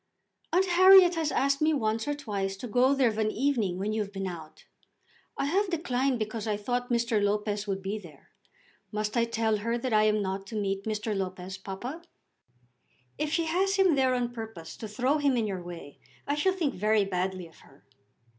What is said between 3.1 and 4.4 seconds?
an evening, when you have been